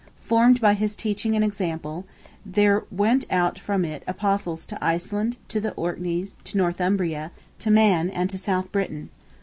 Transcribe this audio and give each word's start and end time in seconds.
Formed 0.19 0.59
by 0.59 0.73
his 0.73 0.95
teaching 0.95 1.35
and 1.35 1.45
example, 1.45 2.05
there 2.43 2.85
went 2.89 3.23
out 3.31 3.59
from 3.59 3.85
it 3.85 4.01
apostles 4.07 4.65
to 4.65 4.83
Iceland, 4.83 5.37
to 5.49 5.59
the 5.61 5.73
Orkneys, 5.73 6.39
to 6.45 6.57
Northumbria, 6.57 7.31
to 7.59 7.69
Man, 7.69 8.09
and 8.09 8.27
to 8.31 8.37
South 8.39 8.71
Britain. 8.71 9.11